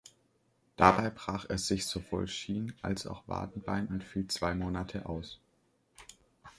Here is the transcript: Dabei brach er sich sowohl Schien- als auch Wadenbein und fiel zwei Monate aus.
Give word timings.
Dabei 0.77 1.11
brach 1.11 1.45
er 1.47 1.59
sich 1.59 1.85
sowohl 1.85 2.25
Schien- 2.27 2.73
als 2.81 3.05
auch 3.05 3.21
Wadenbein 3.27 3.85
und 3.85 4.03
fiel 4.03 4.25
zwei 4.27 4.55
Monate 4.55 5.05
aus. 5.07 5.37